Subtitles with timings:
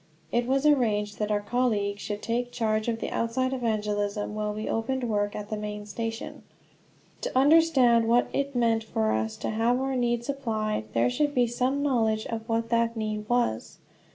[0.31, 4.67] It was arranged that our colleague should take charge of the outside evangelism, while we
[4.67, 6.41] opened work at the main station.
[7.21, 11.45] To understand what it meant for us to have our need supplied, there should be
[11.45, 13.77] some knowledge of what that need was.